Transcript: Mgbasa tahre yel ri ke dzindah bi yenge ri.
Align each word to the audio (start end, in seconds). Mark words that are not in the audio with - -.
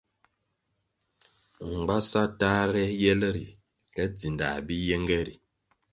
Mgbasa 1.73 2.21
tahre 2.39 2.83
yel 3.01 3.21
ri 3.35 3.45
ke 3.93 4.03
dzindah 4.17 4.57
bi 4.65 4.75
yenge 4.87 5.19
ri. 5.27 5.35